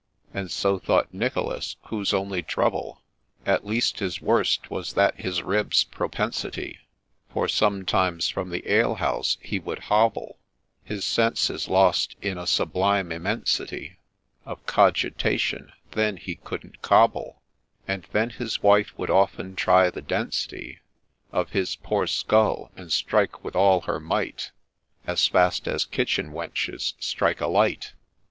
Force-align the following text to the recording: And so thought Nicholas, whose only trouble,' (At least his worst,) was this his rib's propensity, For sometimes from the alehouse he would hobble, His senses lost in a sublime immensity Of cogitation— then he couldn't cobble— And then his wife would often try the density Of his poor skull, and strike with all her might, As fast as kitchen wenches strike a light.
And 0.33 0.49
so 0.49 0.79
thought 0.79 1.13
Nicholas, 1.13 1.75
whose 1.89 2.11
only 2.11 2.41
trouble,' 2.41 3.03
(At 3.45 3.67
least 3.67 3.99
his 3.99 4.19
worst,) 4.19 4.71
was 4.71 4.93
this 4.93 5.11
his 5.17 5.43
rib's 5.43 5.83
propensity, 5.83 6.79
For 7.31 7.47
sometimes 7.47 8.27
from 8.27 8.49
the 8.49 8.67
alehouse 8.67 9.37
he 9.41 9.59
would 9.59 9.77
hobble, 9.77 10.39
His 10.83 11.05
senses 11.05 11.67
lost 11.67 12.15
in 12.19 12.39
a 12.39 12.47
sublime 12.47 13.11
immensity 13.11 13.99
Of 14.43 14.65
cogitation— 14.65 15.71
then 15.91 16.17
he 16.17 16.33
couldn't 16.33 16.81
cobble— 16.81 17.43
And 17.87 18.07
then 18.11 18.31
his 18.31 18.63
wife 18.63 18.97
would 18.97 19.11
often 19.11 19.55
try 19.55 19.91
the 19.91 20.01
density 20.01 20.79
Of 21.31 21.51
his 21.51 21.75
poor 21.75 22.07
skull, 22.07 22.71
and 22.75 22.91
strike 22.91 23.43
with 23.43 23.55
all 23.55 23.81
her 23.81 23.99
might, 23.99 24.49
As 25.05 25.27
fast 25.27 25.67
as 25.67 25.85
kitchen 25.85 26.31
wenches 26.31 26.95
strike 26.97 27.39
a 27.39 27.45
light. 27.45 27.93